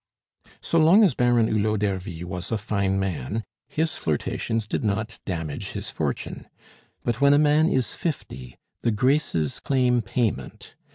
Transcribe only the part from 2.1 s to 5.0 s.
was a fine man, his flirtations did